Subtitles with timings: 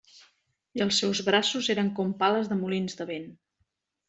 [0.79, 3.31] I els seus braços eren com pales de molins de vent.